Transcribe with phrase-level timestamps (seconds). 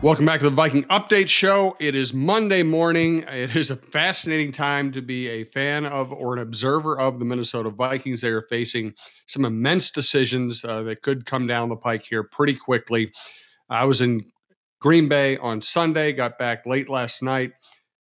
[0.00, 1.76] Welcome back to the Viking Update Show.
[1.80, 3.24] It is Monday morning.
[3.26, 7.24] It is a fascinating time to be a fan of or an observer of the
[7.24, 8.20] Minnesota Vikings.
[8.20, 8.94] They are facing
[9.26, 13.10] some immense decisions uh, that could come down the pike here pretty quickly.
[13.68, 14.24] I was in
[14.80, 17.50] Green Bay on Sunday, got back late last night.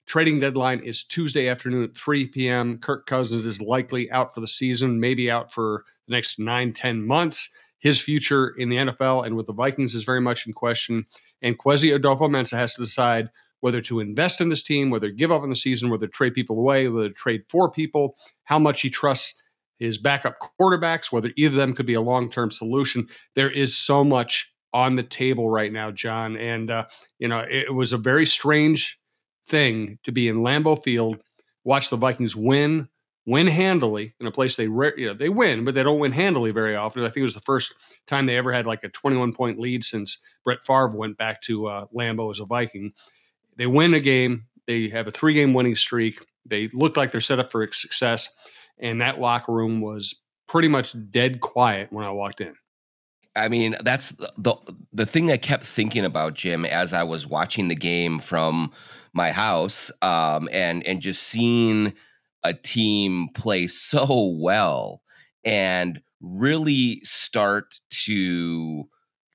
[0.05, 2.77] Trading deadline is Tuesday afternoon at 3 p.m.
[2.77, 7.07] Kirk Cousins is likely out for the season, maybe out for the next nine, 10
[7.07, 7.49] months.
[7.79, 11.05] His future in the NFL and with the Vikings is very much in question.
[11.41, 13.29] And Kwesi Adofo-Mensah has to decide
[13.61, 16.11] whether to invest in this team, whether to give up on the season, whether to
[16.11, 19.41] trade people away, whether to trade for people, how much he trusts
[19.79, 23.07] his backup quarterbacks, whether either of them could be a long term solution.
[23.35, 26.37] There is so much on the table right now, John.
[26.37, 26.85] And, uh,
[27.17, 28.99] you know, it was a very strange
[29.47, 31.17] thing to be in Lambeau Field,
[31.63, 32.89] watch the Vikings win,
[33.25, 36.11] win handily in a place they re- you know they win, but they don't win
[36.11, 37.03] handily very often.
[37.03, 37.73] I think it was the first
[38.07, 41.67] time they ever had like a 21 point lead since Brett Favre went back to
[41.67, 42.93] uh, Lambeau as a Viking.
[43.57, 44.45] They win a game.
[44.67, 46.25] They have a three game winning streak.
[46.45, 48.29] They look like they're set up for success,
[48.79, 50.15] and that locker room was
[50.47, 52.55] pretty much dead quiet when I walked in.
[53.35, 54.55] I mean, that's the
[54.93, 58.71] the thing I kept thinking about, Jim, as I was watching the game from
[59.13, 61.93] my house, um, and and just seeing
[62.45, 65.01] a team play so well
[65.43, 68.87] and really start to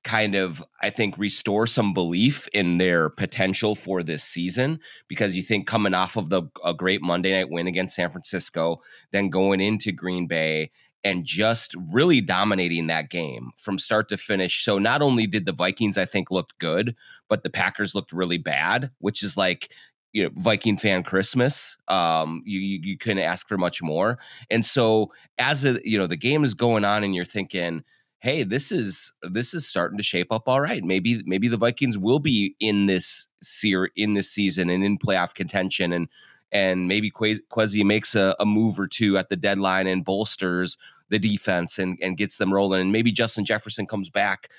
[0.03, 5.43] kind of I think restore some belief in their potential for this season because you
[5.43, 9.61] think coming off of the a great Monday night win against San Francisco, then going
[9.61, 10.71] into Green Bay
[11.03, 14.63] and just really dominating that game from start to finish.
[14.63, 16.95] So not only did the Vikings I think looked good,
[17.27, 19.71] but the Packers looked really bad, which is like
[20.13, 21.77] you know Viking fan Christmas.
[21.87, 24.19] Um, you, you you couldn't ask for much more.
[24.49, 27.83] And so as a, you know the game is going on, and you're thinking,
[28.19, 30.83] hey, this is this is starting to shape up all right.
[30.83, 35.33] Maybe maybe the Vikings will be in this seer in this season and in playoff
[35.33, 36.07] contention, and
[36.51, 40.77] and maybe Kwesi makes a, a move or two at the deadline and bolsters
[41.09, 44.49] the defense and and gets them rolling, and maybe Justin Jefferson comes back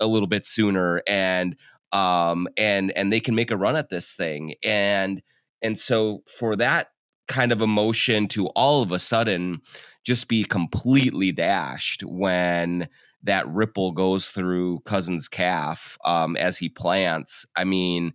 [0.00, 1.56] a little bit sooner and
[1.92, 4.54] um, and and they can make a run at this thing.
[4.62, 5.22] And
[5.62, 6.88] and so for that
[7.28, 9.60] kind of emotion to all of a sudden
[10.04, 12.88] just be completely dashed when
[13.22, 17.46] that ripple goes through Cousins' calf um, as he plants.
[17.54, 18.14] I mean,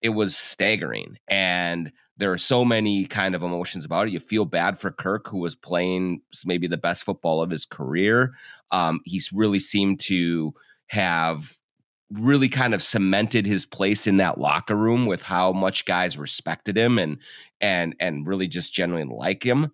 [0.00, 4.12] it was staggering, and there are so many kind of emotions about it.
[4.12, 8.32] You feel bad for Kirk, who was playing maybe the best football of his career.
[8.70, 10.54] Um, he's really seemed to
[10.88, 11.59] have
[12.12, 16.76] really kind of cemented his place in that locker room with how much guys respected
[16.76, 17.18] him and
[17.60, 19.70] and and really just genuinely like him.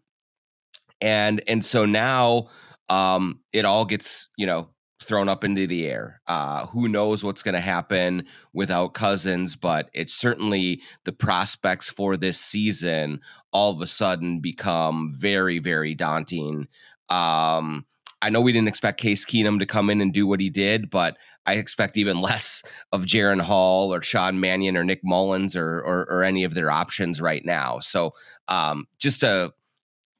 [1.00, 2.48] And and so now
[2.88, 4.68] um it all gets, you know,
[5.02, 6.20] thrown up into the air.
[6.26, 12.16] Uh who knows what's going to happen without Cousins, but it's certainly the prospects for
[12.16, 13.20] this season
[13.52, 16.68] all of a sudden become very very daunting.
[17.08, 17.86] Um
[18.22, 20.90] I know we didn't expect Case Keenum to come in and do what he did,
[20.90, 22.62] but I expect even less
[22.92, 26.70] of Jaren Hall or Sean Mannion or Nick Mullens or, or, or any of their
[26.70, 27.80] options right now.
[27.80, 28.12] So
[28.48, 29.52] um, just a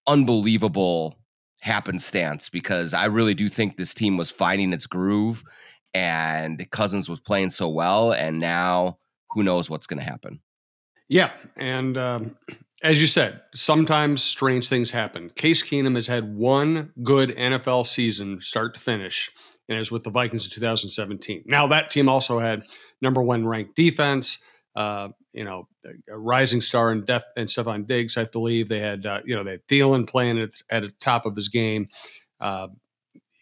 [0.06, 1.18] unbelievable
[1.60, 5.42] happenstance because I really do think this team was finding its groove
[5.96, 8.98] and Cousins was playing so well, and now
[9.30, 10.40] who knows what's going to happen.
[11.08, 12.36] Yeah, and um,
[12.82, 15.30] as you said, sometimes strange things happen.
[15.30, 19.30] Case Keenum has had one good NFL season, start to finish,
[19.68, 21.44] and was with the Vikings in 2017.
[21.46, 22.62] Now that team also had
[23.00, 24.38] number one ranked defense.
[24.74, 25.68] Uh, you know,
[26.10, 29.06] a rising star in Def and Stefon Diggs, I believe they had.
[29.06, 31.88] Uh, you know, they had Thielen playing at, at the top of his game.
[32.40, 32.68] Uh,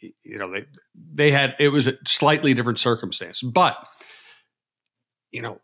[0.01, 3.77] you know, they they had it was a slightly different circumstance, but
[5.33, 5.61] you know,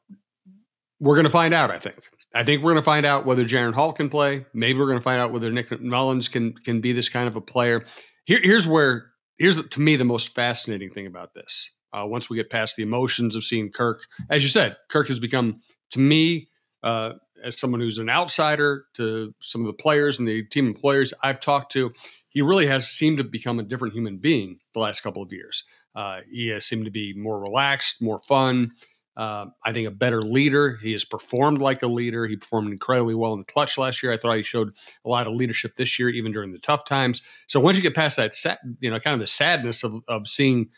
[0.99, 1.71] we're going to find out.
[1.71, 1.97] I think.
[2.33, 4.47] I think we're going to find out whether Jaren Hall can play.
[4.55, 7.37] Maybe we're going to find out whether Nick Mullens can can be this kind of
[7.37, 7.85] a player.
[8.25, 9.10] Here, here's where
[9.41, 11.71] here's to me the most fascinating thing about this.
[11.93, 15.19] Uh, once we get past the emotions of seeing Kirk, as you said, Kirk has
[15.19, 16.49] become to me
[16.85, 21.13] uh, as someone who's an outsider to some of the players and the team employers
[21.25, 21.91] I've talked to.
[22.29, 25.65] He really has seemed to become a different human being the last couple of years.
[25.97, 28.73] Uh, he has seemed to be more relaxed, more fun.
[29.21, 30.79] Uh, I think a better leader.
[30.81, 32.27] He has performed like a leader.
[32.27, 34.11] He performed incredibly well in the clutch last year.
[34.11, 34.73] I thought he showed
[35.05, 37.21] a lot of leadership this year, even during the tough times.
[37.47, 38.33] So once you get past that,
[38.81, 40.71] you know, kind of the sadness of, of seeing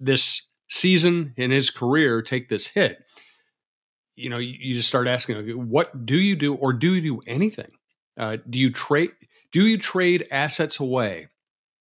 [0.00, 3.04] this season in his career take this hit,
[4.16, 5.36] you know, you, you just start asking,
[5.70, 7.70] what do you do, or do you do anything?
[8.16, 9.12] Uh, do you trade?
[9.52, 11.28] Do you trade assets away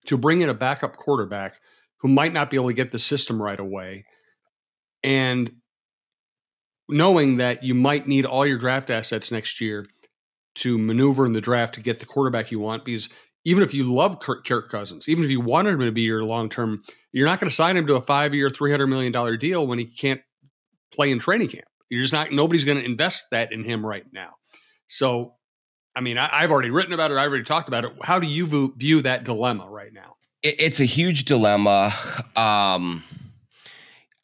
[0.06, 1.56] to bring in a backup quarterback
[1.98, 4.06] who might not be able to get the system right away?
[5.04, 5.52] And
[6.94, 9.88] knowing that you might need all your draft assets next year
[10.56, 13.10] to maneuver in the draft to get the quarterback you want because
[13.46, 16.24] even if you love Kirk, Kirk Cousins, even if you wanted him to be your
[16.24, 19.68] long term, you're not going to sign him to a five year, $300 million deal
[19.68, 20.22] when he can't
[20.94, 21.66] play in training camp.
[21.90, 24.36] You're just not, nobody's going to invest that in him right now.
[24.88, 25.34] So,
[25.96, 27.18] I mean, I, have already written about it.
[27.18, 27.92] I've already talked about it.
[28.02, 30.16] How do you view, view that dilemma right now?
[30.42, 31.94] It, it's a huge dilemma.
[32.36, 33.04] Um,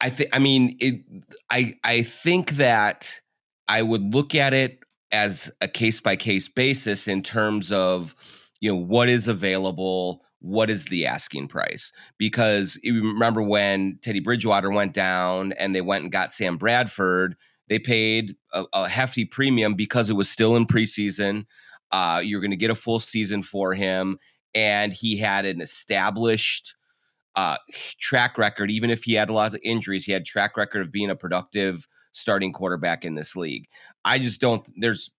[0.00, 1.02] I think, I mean, it,
[1.50, 3.20] I, I think that
[3.68, 4.78] I would look at it
[5.12, 8.14] as a case by case basis in terms of,
[8.60, 11.92] you know what is available what is the asking price?
[12.18, 17.36] Because remember when teddy bridgewater went down and they went and got sam bradford
[17.68, 21.46] they paid a, a hefty premium because it was still in preseason.
[21.92, 24.18] Uh, you're going to get a full season for him
[24.54, 26.74] and he had an established
[27.36, 27.56] uh,
[27.98, 30.92] track record even if he had a lot of injuries he had track record of
[30.92, 33.66] being a productive starting quarterback in this league
[34.04, 35.10] i just don't there's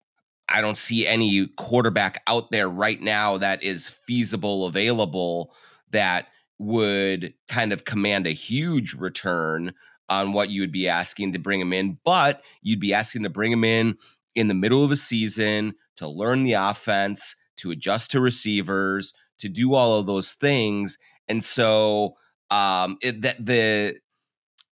[0.51, 5.53] I don't see any quarterback out there right now that is feasible, available,
[5.91, 6.27] that
[6.59, 9.73] would kind of command a huge return
[10.09, 11.97] on what you would be asking to bring him in.
[12.03, 13.97] But you'd be asking to bring him in
[14.35, 19.49] in the middle of a season to learn the offense, to adjust to receivers, to
[19.49, 20.97] do all of those things.
[21.31, 22.15] And so
[22.51, 23.95] um, it, that the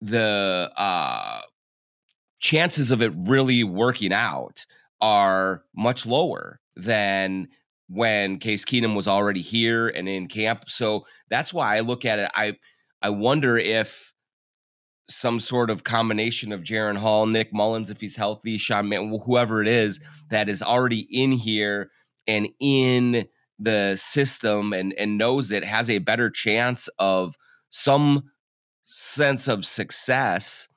[0.02, 1.42] the uh,
[2.40, 4.66] chances of it really working out
[5.02, 7.48] are much lower than
[7.90, 10.66] when Case Keenum was already here and in camp.
[10.68, 12.32] So that's why I look at it.
[12.36, 12.58] I
[13.02, 14.14] I wonder if
[15.10, 19.62] some sort of combination of Jaren Hall, Nick Mullens, if he's healthy, Sean Man, whoever
[19.62, 21.90] it is that is already in here
[22.28, 23.28] and in
[23.60, 27.36] the system and and knows it has a better chance of
[27.70, 28.24] some
[28.86, 30.68] sense of success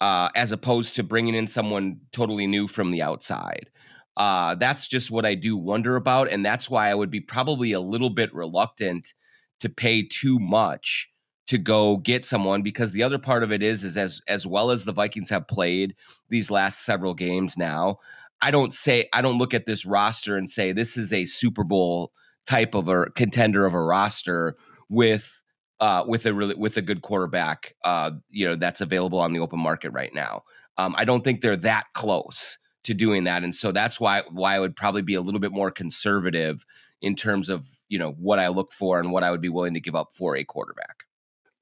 [0.00, 3.70] uh, as opposed to bringing in someone totally new from the outside.
[4.16, 6.30] Uh, that's just what I do wonder about.
[6.30, 9.14] And that's why I would be probably a little bit reluctant
[9.60, 11.10] to pay too much
[11.46, 14.70] to go get someone because the other part of it is is as as well
[14.70, 15.94] as the Vikings have played
[16.28, 17.98] these last several games now
[18.40, 21.64] I don't say I don't look at this roster and say this is a Super
[21.64, 22.12] Bowl
[22.46, 24.56] type of a contender of a roster
[24.88, 25.42] with
[25.80, 29.40] uh, with a really with a good quarterback uh, you know that's available on the
[29.40, 30.42] open market right now
[30.76, 33.42] um, I don't think they're that close to doing that.
[33.42, 36.64] And so that's why why I would probably be a little bit more conservative
[37.02, 39.74] in terms of you know what I look for and what I would be willing
[39.74, 41.03] to give up for a quarterback.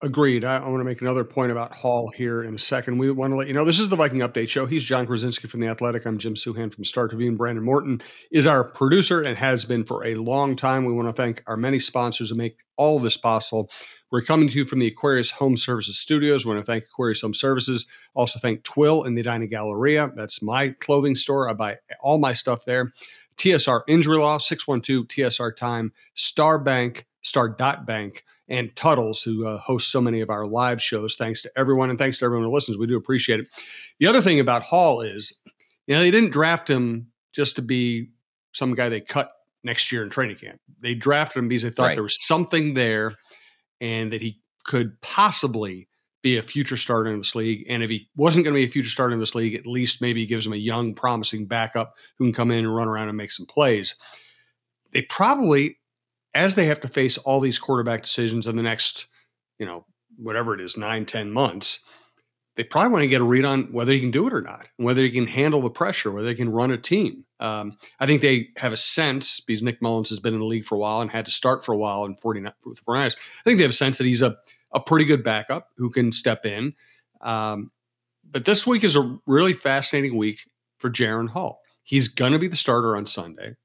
[0.04, 0.44] Agreed.
[0.44, 2.98] I, I, want to make another point about Hall here in a second.
[2.98, 4.66] We want to let you know this is the Viking Update Show.
[4.66, 6.04] He's Jon Krawczynski from The Athletic.
[6.04, 7.36] I'm Jim Souhan from Star Tribune.
[7.36, 8.02] Brandon Morton
[8.32, 10.84] is our producer and has been for a long time.
[10.84, 13.70] We want to thank our many sponsors who make all this possible.
[14.10, 16.44] We're coming to you from the Aquarius Home Services Studios.
[16.44, 17.86] We want to thank Aquarius Home Services.
[18.14, 20.10] Also thank Twill and the Edina Galleria.
[20.16, 21.48] That's my clothing store.
[21.48, 22.90] I buy all my stuff there.
[23.36, 29.58] TSR Injury Law, 612 TSR Time, Star Bank, Star Dot Bank, and Tuttles, who uh,
[29.58, 31.16] host so many of our live shows.
[31.16, 32.76] Thanks to everyone, and thanks to everyone who listens.
[32.76, 33.46] We do appreciate it.
[33.98, 35.32] The other thing about Hall is,
[35.86, 38.10] you know, they didn't draft him just to be
[38.52, 39.32] some guy they cut
[39.64, 40.60] next year in training camp.
[40.80, 41.94] They drafted him because they thought right.
[41.94, 43.14] there was something there
[43.80, 45.88] and that he could possibly
[46.22, 47.64] be a future starter in this league.
[47.68, 50.02] And if he wasn't going to be a future starter in this league, at least
[50.02, 53.16] maybe gives him a young, promising backup who can come in and run around and
[53.16, 53.96] make some plays.
[54.92, 55.78] They probably,
[56.34, 59.06] as they have to face all these quarterback decisions in the next,
[59.58, 59.84] you know,
[60.16, 61.84] whatever it is, nine, ten months,
[62.56, 64.66] they probably want to get a read on whether he can do it or not,
[64.76, 67.24] whether he can handle the pressure, whether he can run a team.
[67.40, 70.66] Um, I think they have a sense because Nick Mullens has been in the league
[70.66, 73.16] for a while and had to start for a while in 49 with the 49ers.
[73.16, 74.36] I think they have a sense that he's a,
[74.72, 76.74] a pretty good backup who can step in.
[77.22, 77.70] Um,
[78.30, 80.40] but this week is a really fascinating week
[80.78, 81.62] for Jaren Hall.
[81.84, 83.56] He's going to be the starter on Sunday.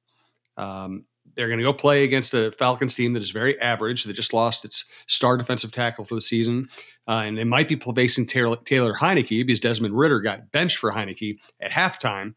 [0.55, 1.05] Um,
[1.37, 4.03] they're going to go play against a Falcons team that is very average.
[4.03, 6.67] That just lost its star defensive tackle for the season,
[7.07, 10.91] uh, and they might be facing Taylor, Taylor Heinicke because Desmond Ridder got benched for
[10.91, 12.33] Heinicke at halftime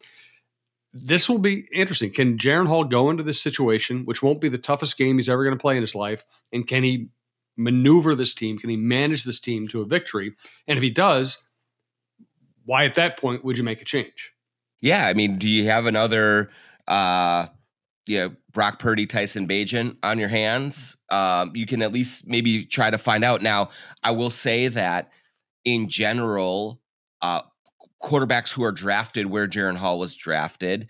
[0.92, 2.10] this will be interesting.
[2.10, 5.44] Can Jaren Hall go into this situation, which won't be the toughest game he's ever
[5.44, 7.08] going to play in his life, and can he
[7.56, 8.58] maneuver this team?
[8.58, 10.34] Can he manage this team to a victory?
[10.66, 11.42] And if he does,
[12.64, 14.32] why at that point would you make a change?
[14.80, 16.50] Yeah, I mean, do you have another,
[16.88, 17.46] uh,
[18.10, 20.96] you know, Brock Purdy, Tyson Bagent on your hands?
[21.10, 23.40] Um, you can at least maybe try to find out.
[23.40, 23.70] Now,
[24.02, 25.10] I will say that
[25.64, 26.80] in general,
[27.22, 27.42] uh,
[28.02, 30.88] quarterbacks who are drafted where Jaren Hall was drafted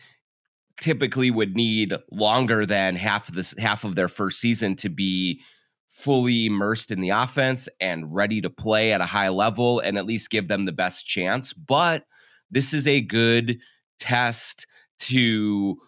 [0.80, 5.42] typically would need longer than half of this half of their first season to be
[5.90, 10.06] fully immersed in the offense and ready to play at a high level and at
[10.06, 12.04] least give them the best chance but
[12.50, 13.58] this is a good
[13.98, 14.66] test
[15.00, 15.78] to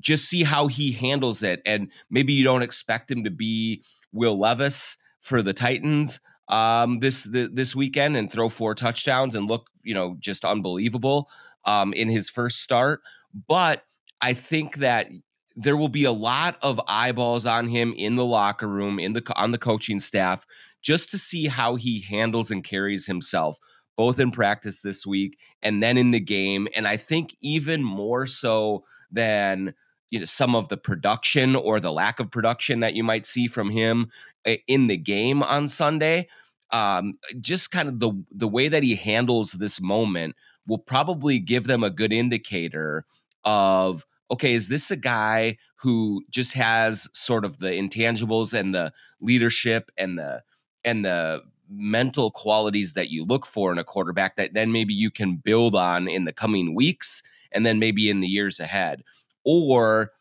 [0.00, 1.62] just see how he handles it.
[1.66, 3.82] And maybe you don't expect him to be
[4.12, 9.48] Will Levis for the Titans um, this the, this weekend and throw four touchdowns and
[9.48, 11.28] look, you know, just unbelievable
[11.64, 13.00] um, in his first start.
[13.48, 13.84] But
[14.20, 15.08] I think that
[15.56, 19.22] there will be a lot of eyeballs on him in the locker room, in the
[19.36, 20.46] on the coaching staff,
[20.82, 23.58] just to see how he handles and carries himself,
[23.96, 26.68] both in practice this week and then in the game.
[26.74, 29.74] And I think even more so than
[30.10, 33.46] you know some of the production or the lack of production that you might see
[33.48, 34.10] from him
[34.44, 36.28] eh, in the game on Sunday.
[36.72, 40.36] Um, just kind of the the way that he handles this moment
[40.66, 43.04] will probably give them a good indicator
[43.44, 48.92] of okay, is this a guy who just has sort of the intangibles and the
[49.20, 50.42] leadership and the
[50.84, 55.10] and the mental qualities that you look for in a quarterback that then maybe you
[55.10, 59.02] can build on in the coming weeks and then maybe in the years ahead?
[59.44, 60.12] Or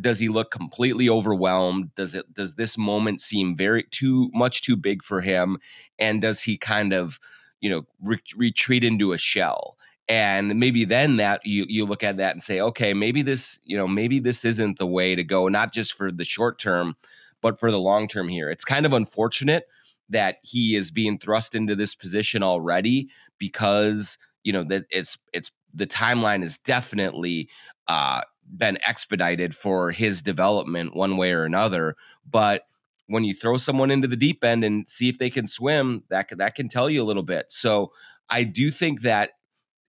[0.00, 1.94] does he look completely overwhelmed?
[1.94, 5.58] Does it does this moment seem very too much too big for him?
[5.98, 7.18] And does he kind of
[7.60, 9.76] you know re- retreat into a shell?
[10.08, 13.76] And maybe then that you you look at that and say okay maybe this you
[13.76, 16.96] know maybe this isn't the way to go not just for the short term
[17.42, 18.48] but for the long term here.
[18.48, 19.68] It's kind of unfortunate
[20.08, 25.50] that he is being thrust into this position already because you know that it's it's
[25.74, 27.48] the timeline is definitely
[27.88, 28.20] uh
[28.56, 31.96] been expedited for his development one way or another.
[32.28, 32.66] But
[33.06, 36.28] when you throw someone into the deep end and see if they can swim, that
[36.36, 37.46] that can tell you a little bit.
[37.48, 37.92] So
[38.28, 39.30] I do think that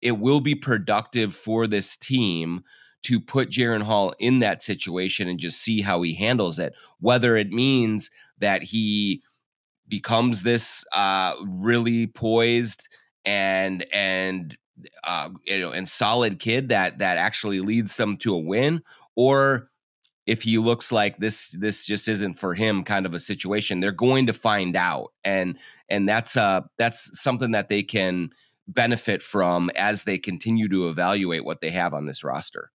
[0.01, 2.63] it will be productive for this team
[3.03, 6.73] to put Jaren Hall in that situation and just see how he handles it.
[6.99, 9.21] Whether it means that he
[9.87, 12.87] becomes this uh, really poised
[13.25, 14.57] and and
[15.03, 18.81] uh, you know, and solid kid that that actually leads them to a win,
[19.15, 19.69] or
[20.25, 23.91] if he looks like this this just isn't for him kind of a situation they're
[23.91, 25.11] going to find out.
[25.23, 25.57] And
[25.89, 28.29] and that's uh that's something that they can
[28.67, 32.71] benefit from as they continue to evaluate what they have on this roster.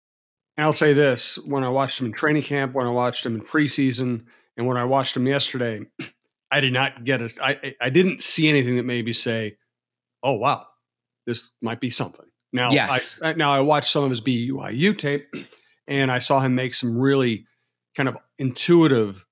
[0.56, 3.36] And i'll say this when i watched him in training camp when i watched him
[3.36, 4.24] in preseason
[4.56, 5.86] and when i watched him yesterday
[6.50, 9.56] i did not get it I, I didn't see anything that made me say
[10.22, 10.66] oh wow
[11.28, 12.24] this might be something.
[12.54, 13.20] Now, yes.
[13.22, 15.28] I, now I watched some of his BYU tape,
[15.86, 17.46] and I saw him make some really
[17.94, 19.26] kind of intuitive,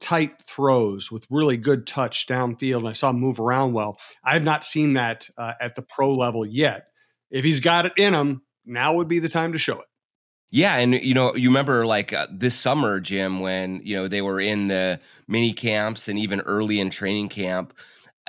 [0.00, 3.98] tight throws with really good touch downfield, and I saw him move around well.
[4.24, 6.86] I have not seen that uh, at the pro level yet.
[7.30, 9.86] If he's got it in him, now would be the time to show it.
[10.52, 14.20] Yeah, and you know, you remember like uh, this summer, Jim, when you know they
[14.20, 17.72] were in the mini camps and even early in training camp,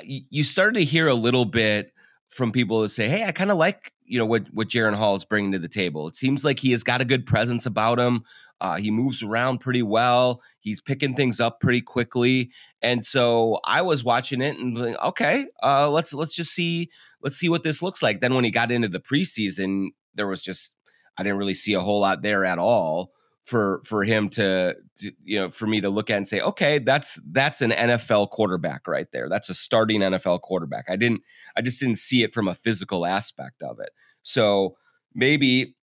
[0.04, 1.94] you started to hear a little bit
[2.30, 5.16] from people who say, "Hey, I kind of like you know what what Jaren Hall
[5.18, 6.08] is bringing to the table.
[6.08, 8.24] It seems like he has got a good presence about him.
[8.62, 10.42] Uh, he moves around pretty well.
[10.62, 12.52] He's picking things up pretty quickly,
[12.82, 16.90] and so I was watching it and like, okay, uh, let's let's just see
[17.22, 18.22] let's see what this looks like.
[18.22, 20.74] Then when he got into the preseason, there was just
[21.18, 23.14] I didn't really see a whole lot there at all
[23.46, 26.80] for for him to, to, you know for me to look at and say okay
[26.80, 29.28] that's that's an NFL quarterback right there.
[29.30, 30.86] That's a starting NFL quarterback.
[30.90, 31.22] I didn't
[31.58, 33.90] I just didn't see it from a physical aspect of it.
[34.22, 34.78] So
[35.14, 35.76] maybe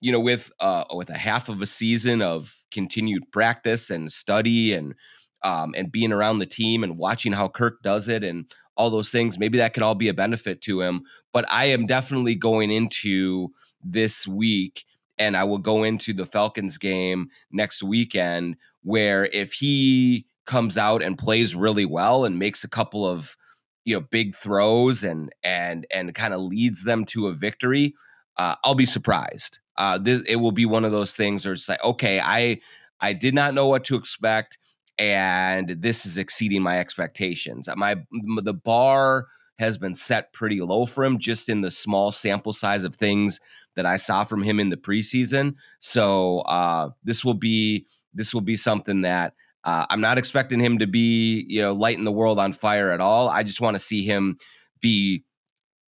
[0.00, 4.72] you know with uh with a half of a season of continued practice and study
[4.72, 4.94] and
[5.42, 9.10] um and being around the team and watching how Kirk does it and all those
[9.10, 11.02] things maybe that could all be a benefit to him.
[11.32, 13.50] But I am definitely going into
[13.82, 14.84] this week
[15.18, 21.02] and I will go into the Falcons game next weekend where if he comes out
[21.02, 23.36] and plays really well and makes a couple of
[23.84, 27.94] you know big throws and and and kind of leads them to a victory,
[28.36, 29.58] uh, I'll be surprised.
[29.76, 32.60] Uh, this it will be one of those things where it's like, okay, I
[33.00, 34.58] I did not know what to expect,
[34.98, 37.68] and this is exceeding my expectations.
[37.76, 37.96] My
[38.42, 39.26] the bar
[39.58, 43.40] has been set pretty low for him just in the small sample size of things
[43.76, 45.54] that I saw from him in the preseason.
[45.78, 50.78] So uh, this will be this will be something that uh, I'm not expecting him
[50.78, 53.28] to be you know lighting the world on fire at all.
[53.28, 54.38] I just want to see him
[54.80, 55.24] be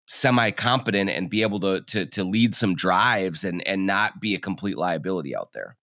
[0.06, 4.34] semi competent and be able to to to lead some drives and and not be
[4.34, 5.76] a complete liability out there.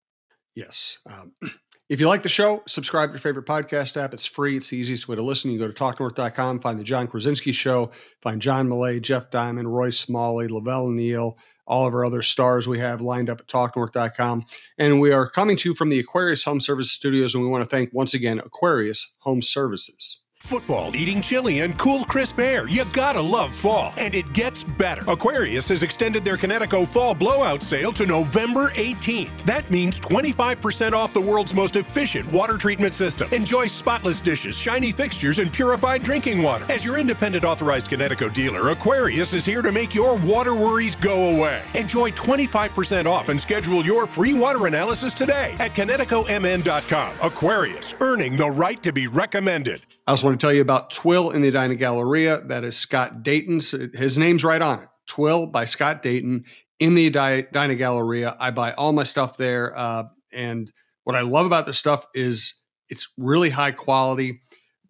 [0.54, 0.98] Yes.
[1.08, 1.32] Um,
[1.88, 4.14] if you like the show, subscribe to your favorite podcast app.
[4.14, 4.56] It's free.
[4.56, 5.50] It's the easiest way to listen.
[5.50, 9.90] You go to talknorth.com, find the Jon Krawczynski Show, find John Millea, Jeff Diamond, Roy
[9.90, 14.46] Smalley, Lavelle Neal, all of our other stars we have lined up at talknorth.com.
[14.78, 17.64] And we are coming to you from the Aquarius Home Services Studios, and we want
[17.64, 20.20] to thank once again Aquarius Home Services.
[20.46, 22.68] Football, eating chili, and cool crisp air.
[22.68, 23.92] You gotta love fall.
[23.96, 25.02] And it gets better.
[25.08, 29.42] Aquarius has extended their Kinetico Fall Blowout sale to November 18th.
[29.42, 33.28] That means 25% off the world's most efficient water treatment system.
[33.32, 36.64] Enjoy spotless dishes, shiny fixtures, and purified drinking water.
[36.70, 41.34] As your independent authorized Kinetico dealer, Aquarius is here to make your water worries go
[41.36, 41.60] away.
[41.74, 47.16] Enjoy 25% off and schedule your free water analysis today at KineticoMN.com.
[47.20, 49.82] Aquarius, earning the right to be recommended.
[50.06, 52.40] I also want to tell you about Twill in the Edina Galleria.
[52.42, 53.72] That is Scott Dayton's.
[53.94, 54.88] His name's right on it.
[55.08, 56.44] Twill by Scott Dayton
[56.78, 58.36] in the Edina Galleria.
[58.38, 59.76] I buy all my stuff there.
[59.76, 60.70] Uh, and
[61.04, 62.54] what I love about the stuff is
[62.88, 64.42] it's really high quality,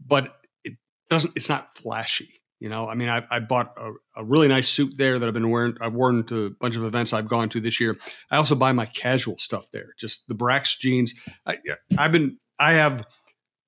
[0.05, 0.75] but it
[1.09, 2.43] doesn't, it's not flashy.
[2.59, 5.35] You know, I mean, I, I bought a, a, really nice suit there that I've
[5.35, 5.77] been wearing.
[5.81, 7.97] I've worn to a bunch of events I've gone to this year.
[8.31, 11.13] I also buy my casual stuff there, just the Brax jeans.
[11.45, 11.59] I,
[11.99, 13.05] I've been, I have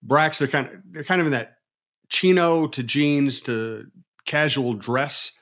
[0.07, 1.59] Brax, they're kind of they're kind of in that
[2.09, 3.87] chino to jeans to
[4.25, 5.33] casual dress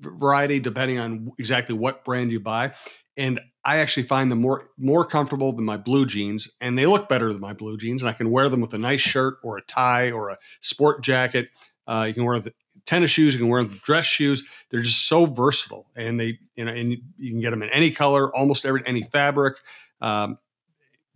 [0.00, 2.72] variety, depending on exactly what brand you buy.
[3.16, 7.08] And I actually find them more more comfortable than my blue jeans, and they look
[7.08, 8.02] better than my blue jeans.
[8.02, 11.02] And I can wear them with a nice shirt or a tie or a sport
[11.02, 11.48] jacket.
[11.86, 12.54] Uh, you can wear the
[12.86, 14.44] tennis shoes, you can wear dress shoes.
[14.70, 17.90] They're just so versatile, and they you know, and you can get them in any
[17.90, 19.56] color, almost every any fabric.
[20.00, 20.38] Um,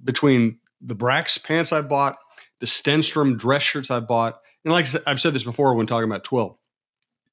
[0.02, 2.16] between the Brax pants I bought
[2.62, 4.40] the Stenstrom dress shirts I bought.
[4.64, 6.60] And like I've said this before when talking about Twill,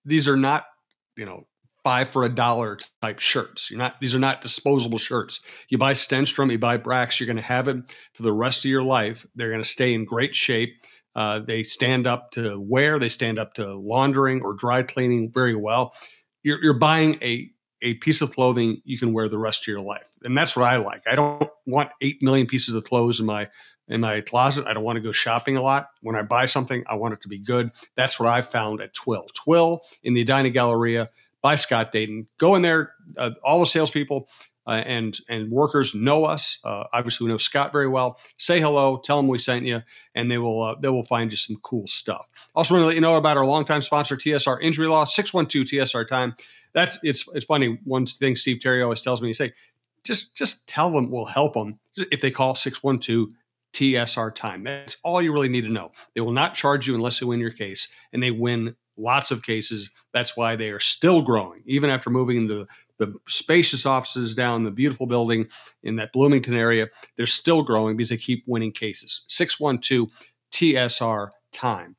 [0.03, 0.65] these are not,
[1.15, 1.45] you know,
[1.83, 3.69] five for a dollar type shirts.
[3.69, 5.39] You're not, these are not disposable shirts.
[5.69, 7.77] You buy Stenstrom, you buy Brax, you're going to have it
[8.13, 9.27] for the rest of your life.
[9.35, 10.73] They're going to stay in great shape.
[11.13, 15.55] Uh, they stand up to wear, they stand up to laundering or dry cleaning very
[15.55, 15.93] well.
[16.41, 17.51] You're, you're buying a,
[17.83, 20.09] a piece of clothing you can wear the rest of your life.
[20.23, 21.03] And that's what I like.
[21.07, 23.47] I don't want 8 million pieces of clothes in my
[23.89, 24.65] in my closet.
[24.67, 25.89] I don't want to go shopping a lot.
[26.01, 27.71] When I buy something, I want it to be good.
[27.95, 29.27] That's what I found at Twill.
[29.33, 31.09] Twill in the Edina Galleria
[31.41, 32.27] by Scott Dayton.
[32.37, 32.93] Go in there.
[33.17, 34.29] Uh, all the salespeople
[34.69, 36.59] uh, and and workers know us.
[36.63, 38.19] Uh, obviously, we know Scott very well.
[38.37, 38.99] Say hello.
[39.03, 39.81] Tell them we sent you,
[40.13, 42.27] and they will uh, they will find you some cool stuff.
[42.53, 45.47] Also, want to let you know about our longtime sponsor, TSR Injury Law, six one
[45.47, 46.35] two TSR Time.
[46.73, 47.79] That's it's it's funny.
[47.83, 49.53] One thing Steve Terry always tells me, he say,
[50.03, 53.29] just just tell them we'll help them if they call 612
[53.73, 54.63] TSR time.
[54.63, 55.91] That's all you really need to know.
[56.15, 59.43] They will not charge you unless they win your case, and they win lots of
[59.43, 59.89] cases.
[60.13, 64.71] That's why they are still growing, even after moving into the spacious offices down the
[64.71, 65.47] beautiful building
[65.83, 66.87] in that Bloomington area.
[67.15, 69.21] They're still growing because they keep winning cases.
[69.29, 70.09] 612
[70.51, 71.95] TSR time.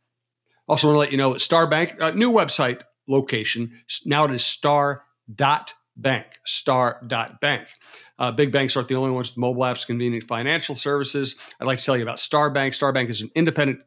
[0.68, 3.72] Also, want to let you know that Star Bank, uh, new website location.
[4.04, 6.26] Now it is star.bank.
[6.44, 7.68] Star.bank.
[8.20, 11.36] Uh, big banks aren't the only ones with mobile apps, convenient financial services.
[11.58, 12.68] I'd like to tell you about Starbank.
[12.68, 13.80] Starbank is an independent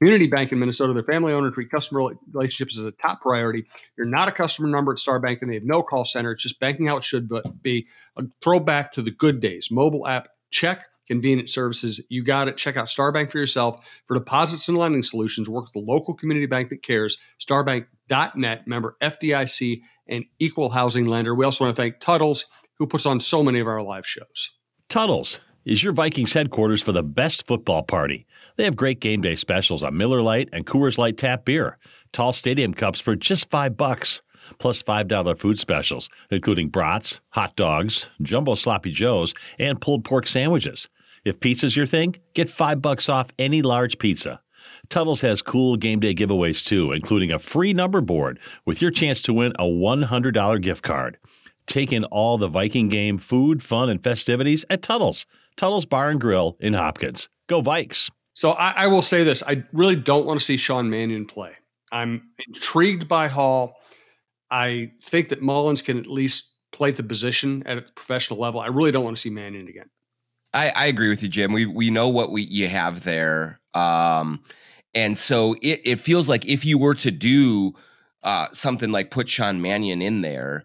[0.00, 0.92] community bank in Minnesota.
[0.94, 3.66] Their family owner treat customer relationships as a top priority.
[3.98, 6.32] You're not a customer number at Starbank, and they have no call center.
[6.32, 7.30] It's just banking how it should
[7.62, 7.86] be.
[8.16, 9.70] A throwback to the good days.
[9.70, 10.86] Mobile app, check.
[11.06, 12.56] Convenient services, you got it.
[12.56, 13.84] Check out Starbank for yourself.
[14.06, 17.18] For deposits and lending solutions, work with a local community bank that cares.
[17.40, 21.34] Starbank.net, member FDIC, and equal housing lender.
[21.34, 22.46] We also want to thank Tuttle's
[22.80, 24.50] who puts on so many of our live shows.
[24.88, 28.26] Tuttles is your Vikings headquarters for the best football party.
[28.56, 31.76] They have great game day specials on Miller Lite and Coors Light tap beer,
[32.12, 34.22] tall stadium cups for just five bucks,
[34.58, 40.88] plus $5 food specials, including brats, hot dogs, jumbo sloppy joes, and pulled pork sandwiches.
[41.22, 44.40] If pizza's your thing, get five bucks off any large pizza.
[44.88, 49.20] Tuttles has cool game day giveaways too, including a free number board with your chance
[49.22, 51.18] to win a $100 gift card.
[51.70, 55.24] Take in all the Viking game food, fun, and festivities at Tuttle's,
[55.56, 57.28] Tuttle's Bar and Grill in Hopkins.
[57.46, 58.10] Go Vikes!
[58.34, 61.52] So I, I will say this: I really don't want to see Sean Mannion play.
[61.92, 63.76] I'm intrigued by Hall.
[64.50, 68.58] I think that Mullens can at least play the position at a professional level.
[68.58, 69.90] I really don't want to see Mannion again.
[70.52, 71.52] I, I agree with you, Jim.
[71.52, 74.40] We we know what we you have there, um,
[74.92, 77.74] and so it, it feels like if you were to do
[78.24, 80.64] uh, something like put Sean Mannion in there,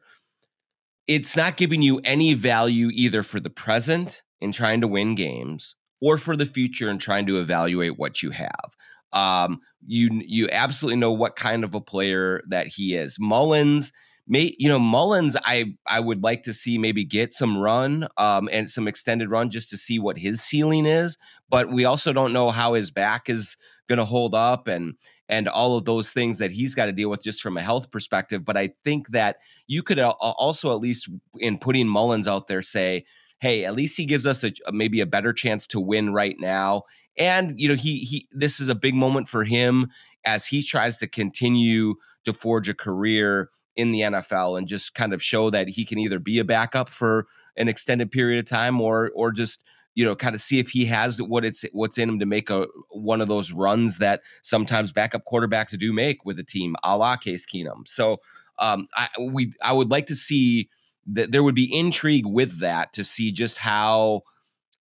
[1.08, 5.76] it's not giving you any value either for the present in trying to win games
[6.02, 8.76] or for the future in trying to evaluate what you have.
[9.13, 13.18] Um, you you absolutely know what kind of a player that he is.
[13.20, 13.91] Mullens,
[14.28, 18.50] may you know Mullens, I I would like to see maybe get some run um,
[18.52, 21.18] and some extended run just to see what his ceiling is.
[21.50, 23.56] But we also don't know how his back is
[23.88, 24.96] going to hold up and
[25.27, 27.91] and all of those things that he's got to deal with just from a health
[27.91, 28.45] perspective.
[28.45, 31.09] But I think that you could also, at least
[31.39, 33.05] in putting Mullens out there, say,
[33.39, 36.83] hey, at least he gives us a, maybe a better chance to win right now.
[37.17, 39.88] And you know, he he this is a big moment for him
[40.25, 45.13] as he tries to continue to forge a career in the NFL and just kind
[45.13, 48.81] of show that he can either be a backup for an extended period of time
[48.81, 49.63] or or just
[49.95, 52.49] you know kind of see if he has what it's what's in him to make
[52.49, 56.97] a one of those runs that sometimes backup quarterbacks do make with a team a
[56.97, 57.88] la Case Keenum.
[57.88, 58.17] So
[58.60, 60.69] um, I we I would like to see
[61.08, 64.21] that there would be intrigue with that to see just how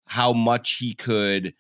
[0.07, 1.55] how much he could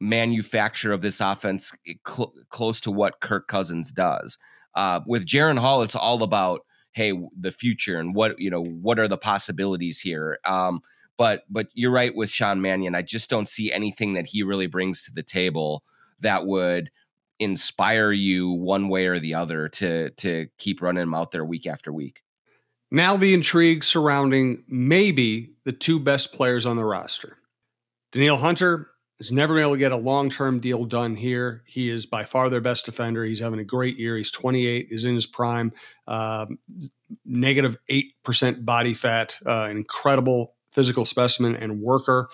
[0.00, 1.72] manufacture of this offense
[2.06, 4.38] cl- close to what Kirk Cousins does.
[4.74, 6.60] Uh, with Jaren Hall, it's all about
[6.92, 10.38] hey the future and what you know what are the possibilities here.
[10.44, 10.82] Um,
[11.16, 12.94] but but you're right with Sean Mannion.
[12.94, 15.82] I just don't see anything that he really brings to the table
[16.20, 16.90] that would
[17.38, 21.66] inspire you one way or the other to to keep running him out there week
[21.66, 22.22] after week.
[22.90, 27.36] Now the intrigue surrounding maybe the two best players on the roster.
[28.12, 31.62] Danielle Hunter is never been able to get a long-term deal done here.
[31.66, 33.24] He is by far their best defender.
[33.24, 34.16] He's having a great year.
[34.16, 35.72] He's 28, is in his prime,
[36.06, 36.58] um,
[37.24, 42.28] negative 8% body fat, uh, an incredible physical specimen and worker.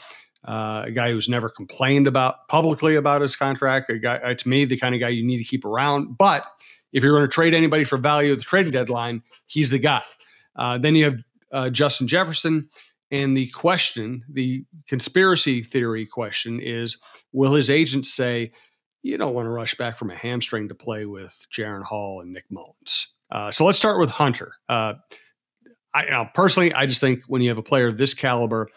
[0.45, 3.89] Uh, a guy who's never complained about publicly about his contract.
[3.89, 6.19] A guy, uh, to me, the kind of guy you need to keep around.
[6.19, 6.45] But
[6.93, 10.03] if you're going to trade anybody for value at the trading deadline, he's the guy.
[10.57, 11.19] Uh, then you have
[11.53, 12.69] uh, Justin Jefferson.
[13.13, 16.99] And the question, the conspiracy theory question is
[17.33, 18.53] will his agent say,
[19.03, 22.33] you don't want to rush back from a hamstring to play with Jaren Hall and
[22.33, 23.07] Nick Mullens?
[23.31, 24.55] Uh, so let's start with Hunter.
[25.95, 28.69] I, personally, I just think when you have a player of this caliber,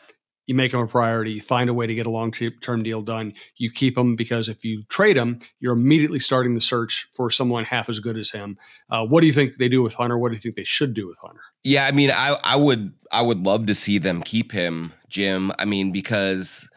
[0.47, 1.31] you make him a priority.
[1.31, 3.33] You find a way to get a long term deal done.
[3.57, 7.65] You keep him because if you trade him, you're immediately starting the search for someone
[7.65, 8.57] half as good as him.
[8.89, 10.17] Uh, what do you think they do with Hunter?
[10.17, 11.41] What do you think they should do with Hunter?
[11.63, 15.51] Yeah, I mean, I I would I would love to see them keep him, Jim.
[15.57, 16.69] I mean, because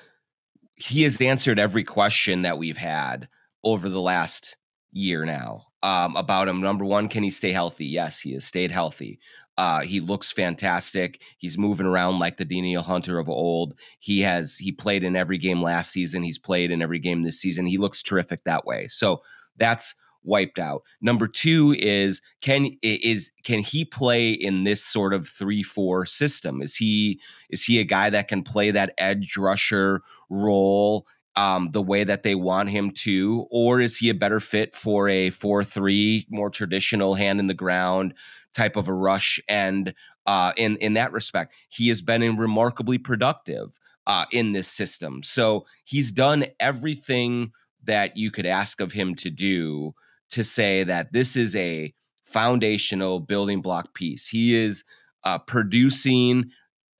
[0.76, 3.28] he has answered every question that we've had
[3.64, 4.56] over the last
[4.92, 6.60] year now um, about him.
[6.60, 7.86] Number one, can he stay healthy?
[7.86, 9.18] Yes, he has stayed healthy.
[9.58, 11.20] Uh, he looks fantastic.
[11.36, 13.74] He's moving around like the Danielle Hunter of old.
[13.98, 16.22] He has he played in every game last season.
[16.22, 17.66] He's played in every game this season.
[17.66, 18.86] He looks terrific that way.
[18.86, 19.20] So
[19.56, 20.82] that's wiped out.
[21.00, 26.62] Number two is can is can he play in this sort of three four system?
[26.62, 31.04] Is he is he a guy that can play that edge rusher role?
[31.38, 35.08] Um, the way that they want him to, or is he a better fit for
[35.08, 38.14] a 4 3, more traditional hand in the ground,
[38.52, 39.38] type of a rush.
[39.48, 39.94] And
[40.26, 45.22] uh, in in that respect, he has been remarkably productive uh, in this system.
[45.22, 47.52] So he's done everything
[47.84, 49.94] that you could ask of him to do
[50.30, 54.26] to say that this is a foundational building block piece.
[54.26, 54.84] He is
[55.24, 56.50] uh, producing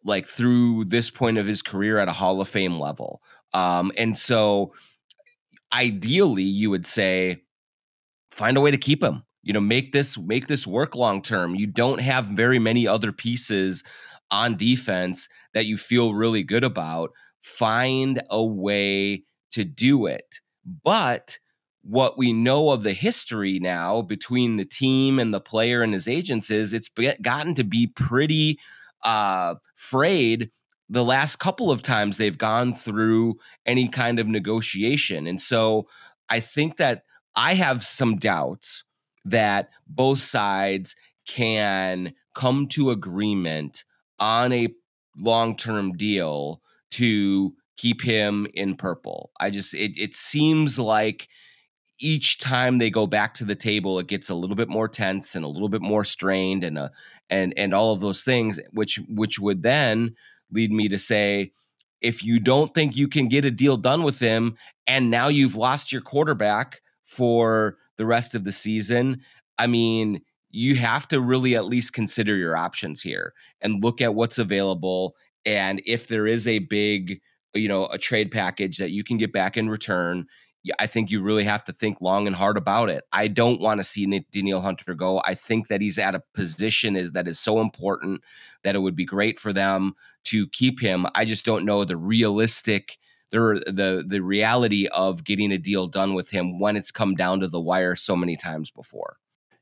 [0.05, 3.21] like through this point of his career at a Hall of Fame level.
[3.53, 4.73] Um, and so
[5.73, 7.43] ideally you would say
[8.31, 11.55] find a way to keep him you know make this make this work long term.
[11.55, 13.83] You don't have very many other pieces
[14.31, 17.13] on defense that you feel really good about.
[17.41, 20.41] Find a way to do it.
[20.85, 21.39] But
[21.83, 26.07] what we know of the history now between the team and the player and his
[26.07, 26.91] agents is it's
[27.23, 28.59] gotten to be pretty
[29.03, 30.51] uh, frayed
[30.89, 35.27] the last couple of times they've gone through any kind of negotiation.
[35.27, 35.89] And so
[36.29, 37.05] I think that
[37.37, 38.85] I have some doubts
[39.25, 40.97] that both sides
[41.27, 43.85] can come to agreement
[44.19, 44.69] on a
[45.17, 49.31] long-term deal to keep him in purple.
[49.41, 51.29] I just it it seems like
[52.01, 55.35] each time they go back to the table it gets a little bit more tense
[55.35, 56.89] and a little bit more strained and uh
[57.29, 60.15] and and all of those things which which would then
[60.51, 61.53] lead me to say
[62.01, 64.57] if you don't think you can get a deal done with him
[64.87, 69.21] and now you've lost your quarterback for the rest of the season,
[69.59, 74.15] I mean, you have to really at least consider your options here and look at
[74.15, 75.15] what's available.
[75.45, 77.21] And if there is a big,
[77.55, 80.27] you know, a trade package that you can get back in return,
[80.79, 83.05] I think you really have to think long and hard about it.
[83.13, 85.23] I don't want to see Danielle Hunter go.
[85.25, 88.23] I think that he's at a position is that is so important
[88.65, 89.95] that it would be great for them
[90.25, 91.07] to keep him.
[91.15, 92.99] I just don't know the realistic
[93.31, 97.41] the the the reality of getting a deal done with him when it's come down
[97.41, 99.17] to the wire so many times before.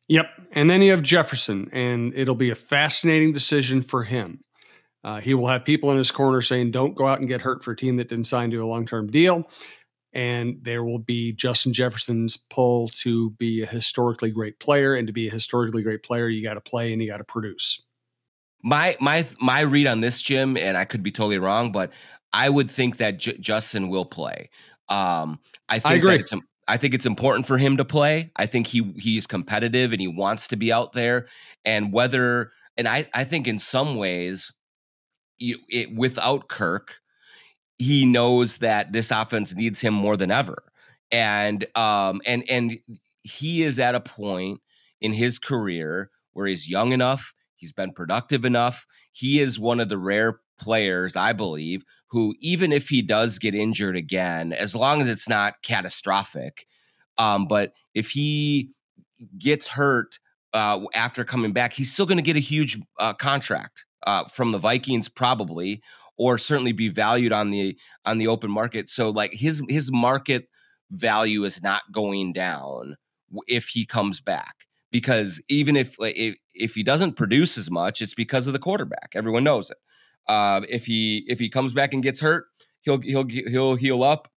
[0.09, 4.41] Yep, and then you have Jefferson, and it'll be a fascinating decision for him.
[5.03, 7.63] Uh, he will have people in his corner saying, "Don't go out and get hurt
[7.63, 9.51] for a team that didn't sign to a long-term deal."
[10.13, 15.13] And there will be Justin Jefferson's pull to be a historically great player, and to
[15.13, 17.81] be a historically great player, you got to play and you got to produce.
[18.63, 21.93] My my my read on this, Jim, and I could be totally wrong, but
[22.33, 24.51] I would think that J- Justin will play.
[24.89, 26.11] Um, I think I agree.
[26.13, 26.33] That it's,
[26.69, 28.31] I think it's important for him to play.
[28.37, 31.29] I think he he's competitive and he wants to be out there.
[31.65, 34.53] And whether and I I think in some ways,
[35.39, 36.97] you, it, without Kirk,
[37.79, 40.63] he knows that this offense needs him more than ever.
[41.13, 42.79] And um and and
[43.23, 44.61] he is at a point
[45.01, 48.87] in his career where he's young enough, he's been productive enough.
[49.13, 53.55] He is one of the rare players, I believe, who even if he does get
[53.55, 56.67] injured again, as long as it's not catastrophic,
[57.19, 58.71] um, but if he
[59.39, 60.19] gets hurt
[60.53, 64.53] uh, after coming back, he's still going to get a huge uh, contract uh, from
[64.53, 65.83] the Vikings, probably,
[66.17, 68.89] or certainly be valued on the on the open market.
[68.89, 70.49] So like his his market
[70.91, 72.97] value is not going down
[73.49, 74.55] if he comes back
[74.91, 79.13] because even if if if he doesn't produce as much, it's because of the quarterback.
[79.15, 79.79] Everyone knows it.
[80.27, 82.47] Uh, if he if he comes back and gets hurt,
[82.81, 84.29] he'll he'll he'll heal up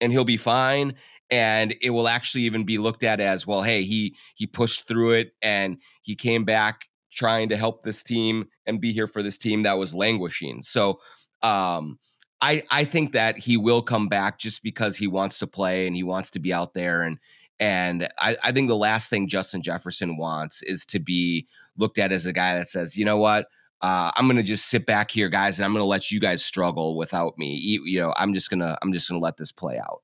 [0.00, 0.94] and he'll be fine.
[1.30, 3.62] And it will actually even be looked at as well.
[3.62, 8.46] Hey, he he pushed through it and he came back trying to help this team
[8.66, 10.62] and be here for this team that was languishing.
[10.62, 11.00] So
[11.42, 11.98] um,
[12.40, 15.96] I I think that he will come back just because he wants to play and
[15.96, 17.18] he wants to be out there and
[17.58, 21.46] and I, I think the last thing Justin Jefferson wants is to be
[21.78, 23.46] looked at as a guy that says, you know what,
[23.82, 26.96] uh, I'm gonna just sit back here, guys, and I'm gonna let you guys struggle
[26.96, 27.54] without me.
[27.54, 30.02] You, you know, I'm just gonna I'm just gonna let this play out.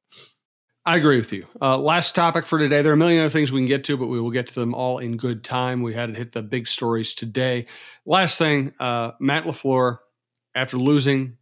[0.85, 1.47] I agree with you.
[1.61, 2.83] Uh, last topic for today.
[2.83, 4.55] There are a million other things we can get to, but we will get to
[4.55, 5.81] them all in good time.
[5.81, 7.67] We had to hit the big stories today.
[8.05, 9.99] Last thing, uh, Matt LaFleur,
[10.57, 11.37] after losing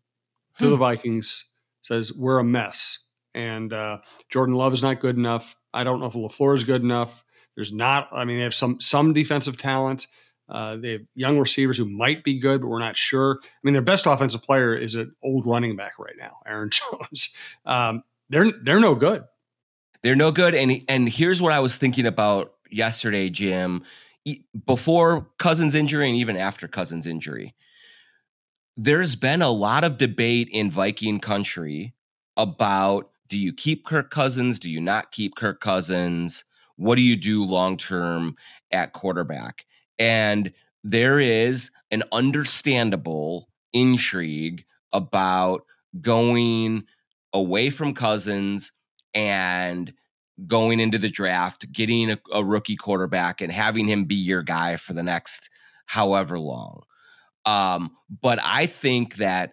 [0.58, 0.70] to hmm.
[0.70, 1.46] the Vikings,
[1.80, 2.98] says we're a mess,
[3.34, 5.56] and uh, Jordan Love is not good enough.
[5.72, 7.24] I don't know if LaFleur is good enough.
[7.56, 8.08] There's not.
[8.12, 10.06] I mean, they have some some defensive talent.
[10.48, 13.38] Uh, they have young receivers who might be good, but we're not sure.
[13.42, 17.30] I mean, their best offensive player is an old running back right now, Aaron Jones.
[17.64, 19.24] Um, they're they're no good.
[20.02, 20.54] They're no good.
[20.54, 23.84] And and here's what I was thinking about yesterday, Jim.
[24.66, 27.54] Before Cousins' injury and even after Cousins' injury,
[28.76, 31.94] there's been a lot of debate in Viking country
[32.36, 34.58] about do you keep Kirk Cousins?
[34.58, 36.44] Do you not keep Kirk Cousins?
[36.80, 38.36] What do you do long term
[38.72, 39.66] at quarterback?
[39.98, 40.50] And
[40.82, 45.66] there is an understandable intrigue about
[46.00, 46.84] going
[47.34, 48.72] away from Cousins
[49.12, 49.92] and
[50.46, 54.78] going into the draft, getting a, a, rookie quarterback and having him be your guy
[54.78, 55.50] for the next
[55.84, 56.80] however long.
[57.44, 59.52] Um, but I think that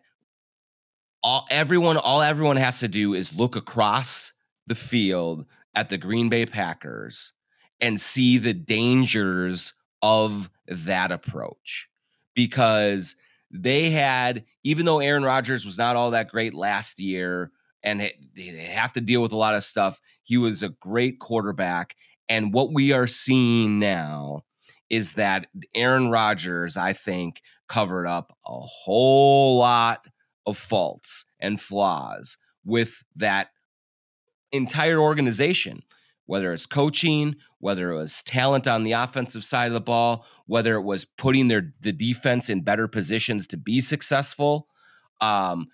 [1.22, 4.32] all everyone, all everyone has to do is look across
[4.66, 5.46] the field
[5.78, 7.34] at the Green Bay Packers
[7.80, 11.88] and see the dangers of that approach
[12.34, 13.16] because
[13.52, 17.52] they had, even though Aaron Rodgers was not all that great last year
[17.84, 18.02] and
[18.36, 21.96] they have to deal with a lot of stuff, he was a great quarterback.
[22.28, 24.46] And what we are seeing now
[24.90, 30.08] is that Aaron Rodgers, I think, covered up a whole lot
[30.48, 33.50] of faults and flaws with that
[34.52, 35.84] entire organization
[36.28, 40.76] whether it's coaching, whether it was talent on the offensive side of the ball, whether
[40.76, 44.68] it was putting their the defense in better positions to be successful.
[45.20, 45.68] Um,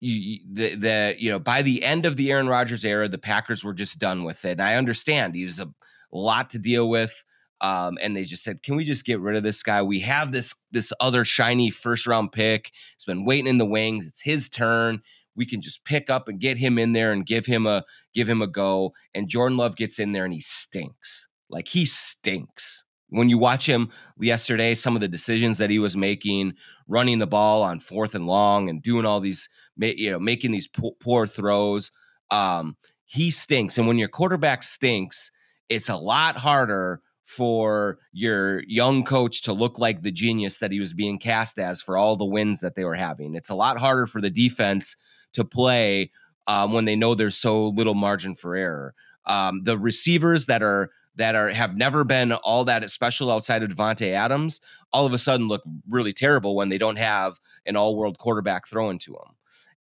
[0.00, 3.62] you, the the you know by the end of the Aaron Rodgers era, the Packers
[3.62, 4.52] were just done with it.
[4.52, 5.68] And I understand he was a
[6.10, 7.24] lot to deal with.
[7.60, 9.82] Um, and they just said, "Can we just get rid of this guy?
[9.82, 12.70] We have this this other shiny first round pick.
[12.96, 14.06] He's been waiting in the wings.
[14.06, 15.02] It's his turn
[15.38, 17.84] we can just pick up and get him in there and give him a
[18.18, 18.92] give him a go.
[19.14, 21.28] And Jordan Love gets in there and he stinks.
[21.48, 22.84] Like he stinks.
[23.10, 26.54] When you watch him yesterday, some of the decisions that he was making,
[26.88, 30.68] running the ball on fourth and long, and doing all these, you know, making these
[31.00, 31.92] poor throws,
[32.32, 33.78] um, he stinks.
[33.78, 35.30] And when your quarterback stinks,
[35.68, 40.80] it's a lot harder for your young coach to look like the genius that he
[40.80, 43.34] was being cast as for all the wins that they were having.
[43.36, 44.96] It's a lot harder for the defense
[45.34, 46.10] to play
[46.48, 48.94] um, when they know there's so little margin for error.
[49.26, 53.70] Um, the receivers that are that are have never been all that special outside of
[53.70, 54.60] Davante Adams,
[54.92, 58.98] all of a sudden look really terrible when they don't have an all-world quarterback throwing
[59.00, 59.34] to them.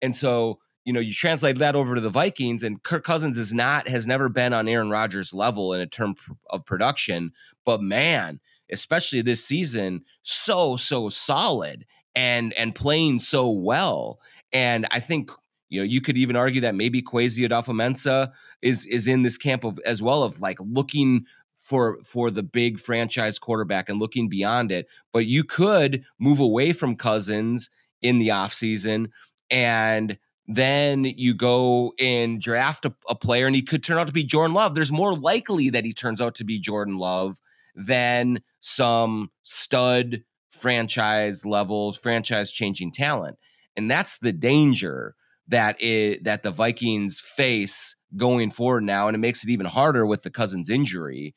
[0.02, 3.55] And so, you know, you translate that over to the Vikings, and Kirk Cousins is
[3.55, 6.16] not has never been on Aaron Rodgers' level in a term
[6.50, 7.33] of production,
[7.64, 8.40] but man,
[8.72, 14.18] especially this season, so so solid and and playing so well.
[14.52, 15.31] And I think
[15.68, 19.64] you know you could even argue that maybe Kwesi Adofo-Mensah is is in this camp
[19.64, 21.24] of as well of like looking
[21.57, 24.87] for for the big franchise quarterback and looking beyond it.
[25.12, 27.70] But you could move away from Cousins
[28.02, 29.09] in the offseason
[29.50, 34.12] and then you go and draft a, a, player and he could turn out to
[34.12, 34.76] be Jordan Love.
[34.76, 37.40] There's more likely that he turns out to be Jordan Love
[37.74, 43.38] than some stud franchise level, franchise changing talent.
[43.76, 45.16] And that's the danger
[45.48, 49.09] that it, that the Vikings face going forward now.
[49.09, 51.35] And it makes it even harder with the Cousins injury.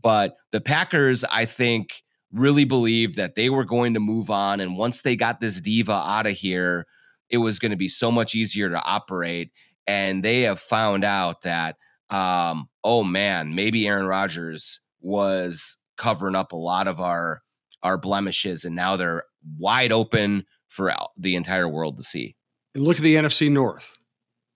[0.00, 4.60] But the Packers, I think, really believed that they were going to move on.
[4.60, 6.86] And once they got this diva out of here,
[7.28, 9.52] it was going to be so much easier to operate.
[9.86, 11.76] And they have found out that,
[12.10, 17.42] um, oh man, maybe Aaron Rodgers was covering up a lot of our
[17.82, 19.24] our blemishes, and now they're
[19.58, 22.36] wide open for the entire world to see.
[22.74, 23.98] Look at the NFC North.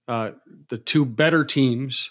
[0.08, 0.32] Uh,
[0.68, 2.10] the two better teams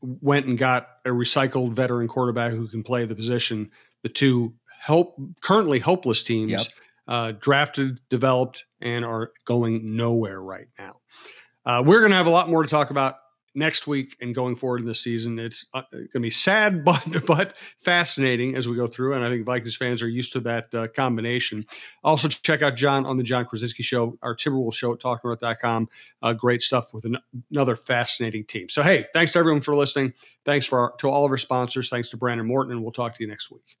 [0.00, 3.70] went and got a recycled veteran quarterback who can play the position.
[4.02, 6.66] The two help currently hopeless teams yep
[7.08, 10.94] uh, drafted, developed, and are going nowhere right now.
[11.64, 13.16] Uh, we're going to have a lot more to talk about
[13.54, 15.38] next week and going forward in the season.
[15.38, 19.14] It's uh, going to be sad, but but fascinating as we go through.
[19.14, 21.64] And I think Vikings fans are used to that uh, combination.
[22.02, 25.88] Also, check out Jon on the Jon Krawczynski Show, our Timberwolves show at talknorth.com.
[26.22, 27.18] Uh, great stuff with an-
[27.50, 28.68] another fascinating team.
[28.68, 30.14] So, hey, thanks to everyone for listening.
[30.44, 31.88] Thanks for our, to all of our sponsors.
[31.88, 33.76] Thanks to Brandon Morton, and we'll talk to you next week.